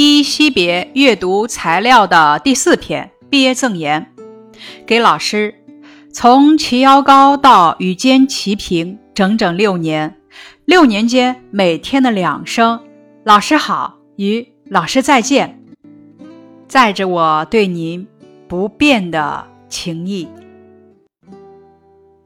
[0.00, 4.14] 依惜别阅读材料的第四篇毕业赠言，
[4.86, 5.56] 给老师。
[6.12, 10.16] 从齐腰高到与肩齐平，整整六年。
[10.66, 12.80] 六年间，每天的两声
[13.26, 15.60] “老师好”与“老师再见”，
[16.68, 18.06] 载着我对您
[18.46, 20.28] 不变的情谊。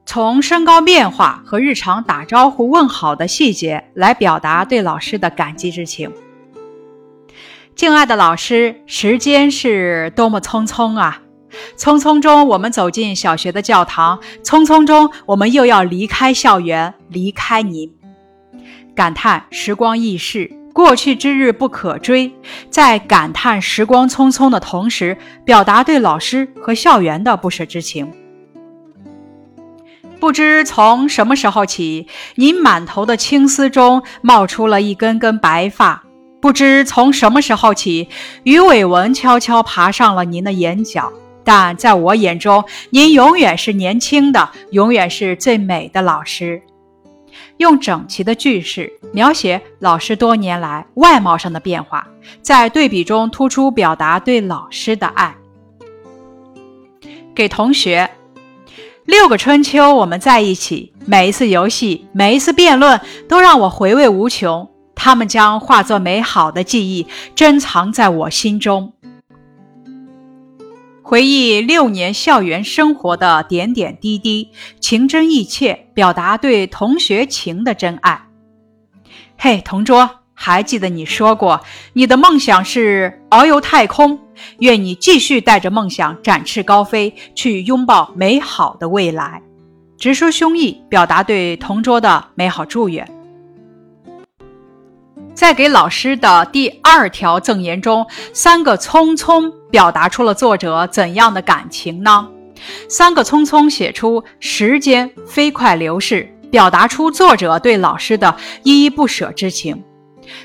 [0.04, 6.12] 从身高变化和日常打招呼问好的细节来表达对老师的感激之情。
[7.83, 11.21] 敬爱的老师，时间是多么匆匆啊！
[11.77, 17.93] 匆匆中，我们走进小学的教堂；匆匆中，我们又要离开校园，离开您。
[18.95, 22.32] 感叹时光易逝，过去之日不可追。
[22.71, 28.12] 在感叹时光匆匆的同时，表达对老师和校园的不舍之情。
[30.21, 32.06] 不知从什么时候起，
[32.37, 36.05] 您满头的青丝中冒出了一根根白发；
[36.42, 38.09] 不知从什么时候起，
[38.42, 41.12] 鱼尾纹悄悄爬上了您的眼角。
[41.45, 46.61] 但在我眼中，您永远是年轻的，永远是最美的老师。
[47.59, 52.09] 用整齐的句式描写老师多年来外貌上的变化，
[52.43, 55.37] 在对比中突出表达对老师的爱。
[57.37, 58.11] 给同学，
[59.05, 64.69] 六个春秋我们在一起，每一次游戏，每一次辩论，都让我回味无穷。
[65.05, 68.92] 他们将化作美好的记忆，珍藏在我心中。
[71.03, 78.28] 回忆六年校园生活的点点滴滴，情真意切，表达对同学情的真爱。
[79.36, 81.62] 嘿，同桌，还记得你说过，
[81.94, 84.20] 你的梦想是遨游太空。
[84.61, 89.42] 愿你继续带着梦想展翅高飞，去拥抱美好的未来。
[89.98, 93.05] 直抒胸臆，表达对同桌的美好祝愿。
[95.34, 102.28] 在给老师的第二条赠言中，三个匆匆表达出了作者怎样的感情呢？
[102.88, 109.82] 三个匆匆写出时间飞快流逝，表达出作者对老师的依依不舍之情。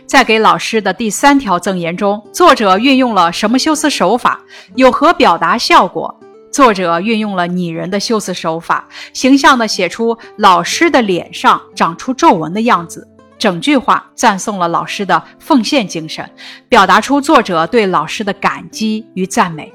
[0.07, 4.41] 在给老师的第三条赠言中，作者运用了什么修辞手法？
[4.75, 6.19] 有何表达效果？
[6.51, 13.07] 作者运用了拟人的修辞手法，形象地写出老师的脸上长出皱纹的样子。
[13.37, 16.29] 整句话赞颂了老师的奉献精神，
[16.67, 19.71] 表达出作者对老师的感激与赞美。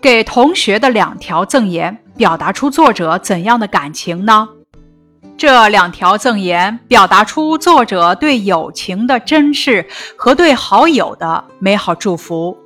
[0.00, 4.48] 给同学的两条赠言，表达出作者怎样的感情呢？
[5.36, 9.86] 这两条赠言表达出作者对友情的珍视
[10.16, 12.56] 和对好友的美好祝福。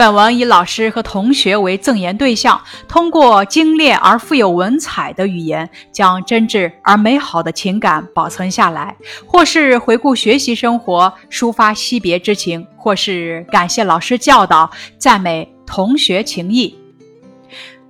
[0.00, 8.96] 本文以老师和同学为赠言对象，通过精炼而富有文采的语言，将真挚而美好的情感保存下来；
[9.26, 16.74] 或是回顾学习生活，抒发惜别之情；或是感谢老师教导，赞美同学情谊。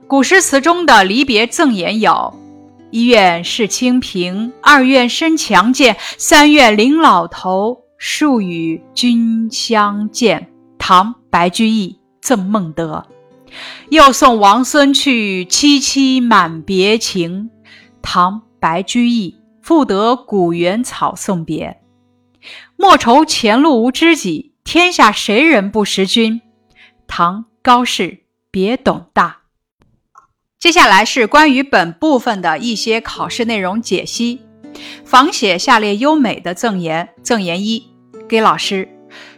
[0.09, 2.35] 古诗词中的离别赠言有
[2.91, 12.00] ：“一愿世清平，二愿身强健，三愿临老头，数与君相见。”唐白居易。
[12.21, 13.07] 赠孟德，
[13.89, 17.51] 又送王孙去，萋萋满别情。
[18.03, 21.81] 唐白居易赋得古原草送别。
[22.77, 26.41] 莫愁前路无知己，天下谁人不识君。
[27.07, 28.21] 唐高适
[28.51, 29.39] 别董大。
[30.59, 34.41] 接下来是关于本部分的一些考试内容解析。
[35.05, 37.09] 仿写下列优美的赠言。
[37.23, 37.89] 赠言一，
[38.29, 38.89] 给老师：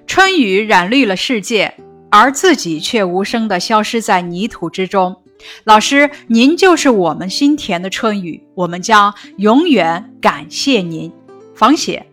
[0.06, 1.74] 春雨染绿了世界。
[2.12, 5.16] 而自己却无声地消失在泥土之中。
[5.64, 11.10] 老师，您就是我们心田的春雨，我们将永远感谢您。
[11.54, 12.06] 仿写：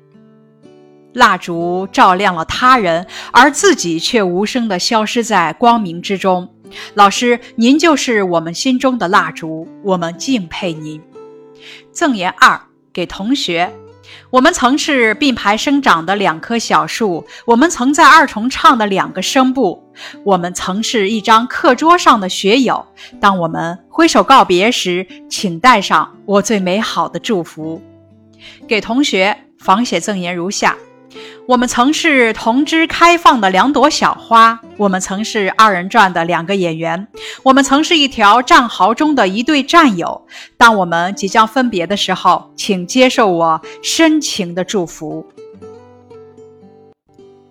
[1.12, 6.50] 蜡烛照亮了他人，而自己却无声地消失在光明之中。
[6.94, 11.02] 老师，您就是我们心中的蜡烛，我们敬佩您。
[11.92, 12.60] 赠言二，
[12.94, 13.72] 给同学。
[14.30, 19.84] 我们曾是并排生长的两棵小树，我们曾在二重唱的两个声部，
[20.24, 22.86] 我们曾是一张课桌上的学友。
[23.20, 27.82] 当我们挥手告别时，请带上我最美好的祝福。
[28.68, 30.76] 给同学仿写赠言如下。
[31.50, 37.08] 我们曾是同枝开放的两朵小花，我们曾是二人转的两个演员，
[37.42, 40.28] 我们曾是一条战壕中的一对战友。
[40.58, 45.28] 当我们即将分别的时候，请接受我深情的祝福。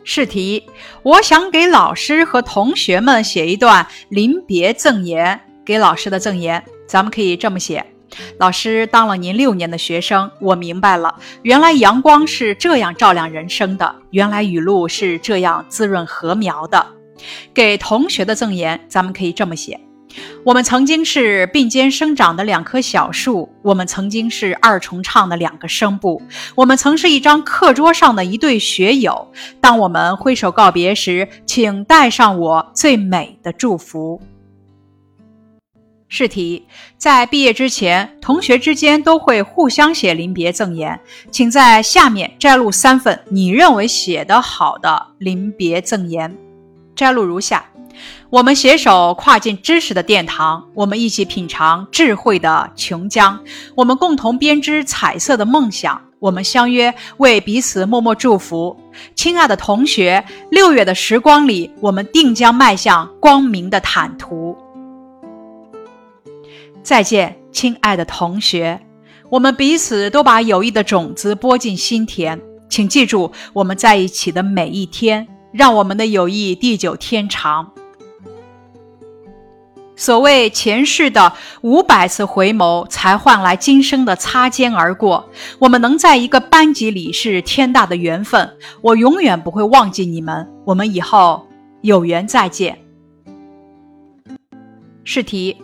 [0.05, 0.63] 试题：
[1.03, 5.41] 我想给老师和同学们写一段临别赠言。
[5.65, 7.85] 给老师的赠言，咱们可以这么写：
[8.39, 16.87] 老师当了您六年的学生，我明白了，原来阳光是这样照亮人生的，原来雨露是这样滋润禾苗的。
[17.53, 19.81] 给同学的赠言，咱们可以这么写。
[20.45, 26.21] 我们曾经是并肩生长的两棵小树，我们曾经是二重唱的两个声部，
[26.55, 29.31] 我们曾是一张课桌上的一对学友。
[29.61, 34.21] 当我们挥手告别时，请带上我最美的祝福。
[36.09, 36.65] 试题：
[36.97, 40.99] 在毕业之前，同学之间都会互相写临别赠言，
[41.31, 46.35] 请在下面摘录三份你认为写得好的临别赠言。
[46.97, 47.65] 摘录如下。
[48.31, 53.37] 我们携手跨进知识的殿堂，我们一起品尝智慧的琼浆，
[53.75, 58.77] 我们共同编织彩色的梦想，我们相约为彼此默默祝福。
[59.17, 64.57] 亲爱的同学，六月的时光里，我们定将迈向光明的坦途。
[66.83, 68.81] 再见，亲爱的同学，
[69.31, 77.73] 我们彼此都把友谊的种子播进心田，请记住我们在一起的每一天，让我们的友谊地久天长。
[79.97, 85.29] 所谓前世的五百次回眸，才换来今生的擦肩而过。
[85.59, 90.49] 我们能在一个班级里是天大的缘分，我永远不会忘记你们。
[90.65, 91.45] 我们以后
[91.81, 92.79] 有缘再见。
[95.03, 95.57] 试题：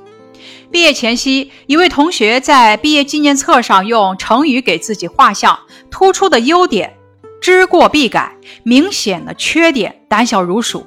[0.70, 5.58] 毕业前夕，一位同学在毕业纪念册上用成语给自己画像：
[5.90, 6.96] 突出的优点，
[7.40, 8.32] 知过必改；
[8.62, 10.81] 明显的缺点，胆小如鼠；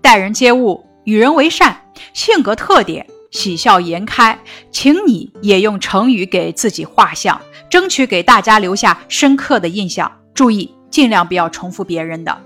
[0.00, 1.84] 待人接物，与人为善。
[2.12, 4.38] 性格特点：喜笑颜开，
[4.70, 10.10] 请你也用成语给自己画像，争取给大家留下深刻的印象。
[10.34, 12.36] 注意，尽量不要重复别人的。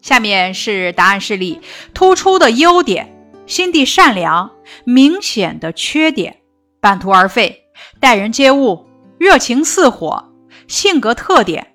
[0.00, 1.60] 下面是答案示例：
[1.92, 3.19] 突出的优点，
[3.50, 4.48] 心地善良；
[4.84, 6.36] 明显的缺点，
[6.80, 7.52] 半途而废；
[7.98, 8.86] 待人接物，
[9.18, 10.22] 热情似火；
[10.68, 11.74] 性格特点，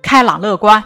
[0.00, 0.82] 开朗乐观。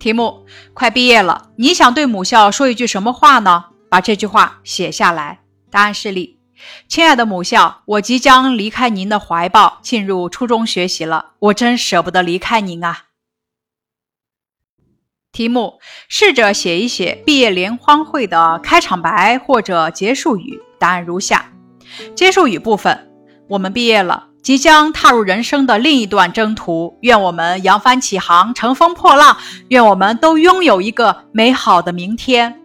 [0.00, 3.66] 题目：快毕业了，你想对母校说一句什么话呢？
[3.88, 5.38] 把这句话写下来。
[5.70, 6.40] 答案示例：
[6.88, 13.04] 亲爱的母校，我即将离开您的怀抱，进入初中学习了，我真舍不得离开您啊。
[15.34, 20.60] 题目：试着写一写毕业联欢会的开场白或者结束语。
[20.78, 21.50] 答案如下：
[22.14, 23.10] 结束语部分，
[23.48, 24.28] 我们毕业了。
[24.44, 29.36] 即将踏入人生的另一段征途，愿我们扬帆起航，乘风破浪，
[29.68, 32.60] 愿我们都拥有一个美好的明天。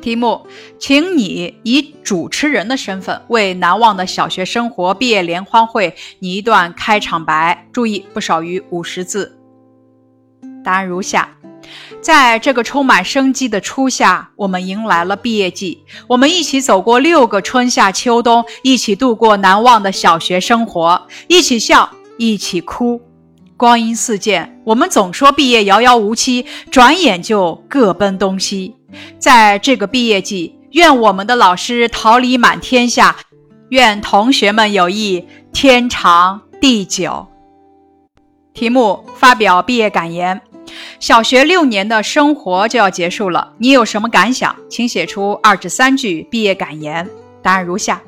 [0.00, 0.46] 题目，
[0.80, 9.38] 请你以主持人的身份为难忘的小学生活毕业联欢会拟一段开场白，注意不少于五十字。
[10.64, 11.28] 答案如下。
[12.04, 15.82] 在这个充满生机的初夏，我们迎来了毕业季。
[16.06, 23.00] 我们一起走过六个春夏秋冬，一起度过难忘的小学生活，一起笑，一起哭。
[23.56, 28.76] 光阴似箭，我们总说毕业遥遥无期，转眼就各奔东西。
[29.18, 33.16] 在这个毕业季，愿我们的老师桃李满天下，
[33.70, 37.26] 愿同学们友谊天长地久。
[38.52, 40.42] 题目：发表毕业感言。
[41.00, 44.54] 小学六年的生活就要结束了，你有什么感想？
[44.68, 47.08] 请写出二至三句毕业感言。
[47.42, 48.00] 答案如下：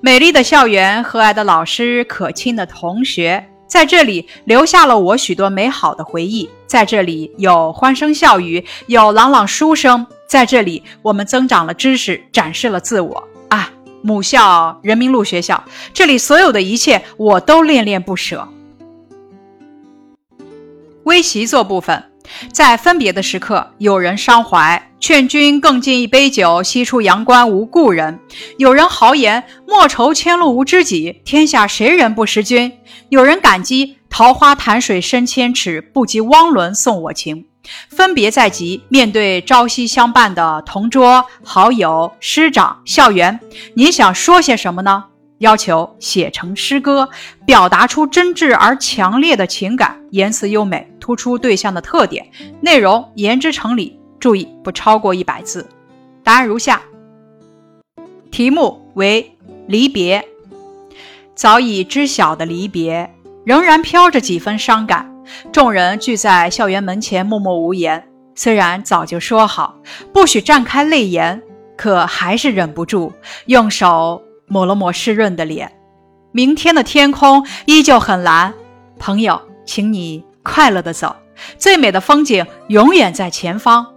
[0.00, 6.48] 美丽的校园，和蔼的老师，可亲的同学，在这里留下了我许多美好的回忆。
[6.66, 10.06] 在这里有欢声笑语，有朗朗书声。
[10.26, 13.28] 在这里，我们增长了知识，展示了自我。
[13.48, 18.48] 啊，母校人民路学校，这里所有的一切，我都恋恋不舍。
[21.04, 22.10] 微习作部分，
[22.52, 28.18] 在分别的时刻，有人伤怀，劝君更尽一杯酒，西出阳关无故人；
[28.56, 32.70] 有人豪言，莫愁前路无知己，天下谁人不识君；
[33.08, 37.46] 有人感激，桃花潭水深千尺，不及汪伦送我情。
[37.88, 43.38] 分别在即，面对朝夕相伴的同桌、好友、师长、校园，
[43.74, 45.04] 你想说些什么呢？
[45.42, 47.08] 要求写成诗歌，
[47.44, 52.24] 表达出真挚而强烈的情感，言辞优美，突出对象的特点，
[52.60, 53.98] 内容言之成理。
[54.20, 55.68] 注意不超过一百字。
[56.22, 56.80] 答案如下：
[58.30, 60.24] 题目为离别，
[61.34, 63.12] 早已知晓的离别，
[63.44, 65.12] 仍然飘着几分伤感。
[65.50, 68.08] 众人聚在校园门前，默默无言。
[68.36, 69.76] 虽然早就说好
[70.12, 71.42] 不许绽开泪眼，
[71.76, 73.12] 可还是忍不住
[73.46, 74.22] 用手。
[74.52, 75.72] 抹了抹湿润的脸，
[76.30, 78.52] 明天的天空依旧很蓝。
[78.98, 81.16] 朋友，请你快乐的走，
[81.56, 83.94] 最美的风景永远在前方。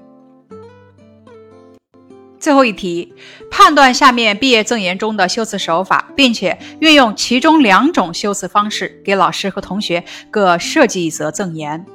[2.39, 3.13] 最后一题，
[3.51, 11.85] 判断下面毕业赠言中的修辞手法，并且运用其中两种修辞方式，给老师和同学各设计一则赠言。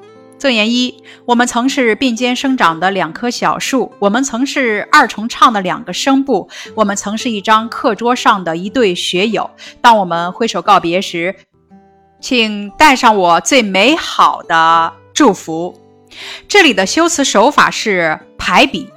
[0.41, 9.51] 赠言一：我们曾是并肩生长的两棵小树，我们曾是二重唱的两个声部，我们曾是一张课桌上的一对学友。
[9.83, 11.37] 当我们挥手告别时，
[12.23, 15.79] 请带上我最美好的祝福。
[16.49, 18.89] 这里的修辞手法是排比。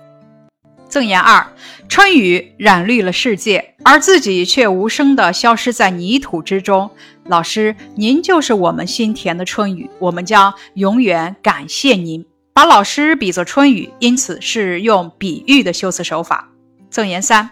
[0.93, 1.51] 赠言二：
[1.89, 6.91] 春雨染绿了世界，而自己却无声地消失在泥土之中。
[7.25, 12.23] 老师，您就是我们心田的春雨，我们将永远感谢您。
[12.53, 16.49] 把老师比作春雨，因此是用比喻的修辞手法。
[16.91, 17.49] 赠言三：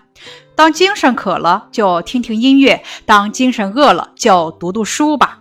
[0.55, 5.39] 当精神渴了，就听听音乐；当精神饿了，就读读书吧。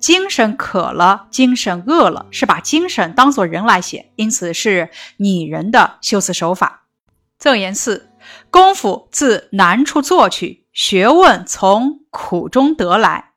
[0.00, 6.79] 精神渴了，精神饿了，是把精神当作人来写，因此是拟人的修辞手法。
[7.40, 8.10] 赠言四：
[8.50, 13.30] 功夫自难处做去，学问从苦中得来。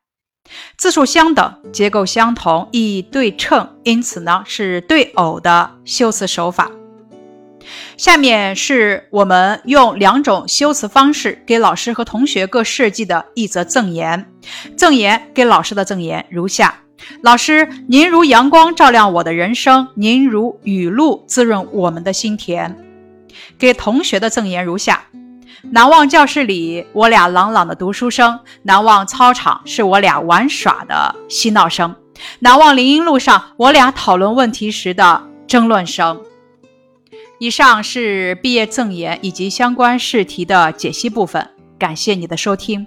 [0.76, 6.70] 字数相等，结构相同，意义对称，因此呢是对偶的修辞手法。
[7.96, 14.30] 下面是我们用两种修辞方式给老师和同学各设计的一则赠言。
[14.76, 16.82] 赠言给老师的赠言如下：
[17.22, 22.83] 老师，您如阳光照亮我的人生，您如雨露滋润我们的心田。
[23.58, 25.04] 给同学的赠言如下：
[25.70, 31.94] 难忘教室里我俩朗朗的读书声，难忘操场是我俩玩耍的嬉闹声，
[32.40, 36.22] 难忘林荫路上我俩讨论问题时的争论声。
[37.40, 42.86] 以上是毕业赠言以及相关试题的解析部分，感谢你的收听。